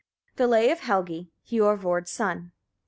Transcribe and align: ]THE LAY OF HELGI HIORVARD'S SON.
]THE 0.37 0.47
LAY 0.47 0.71
OF 0.71 0.79
HELGI 0.79 1.29
HIORVARD'S 1.45 2.09
SON. 2.09 2.53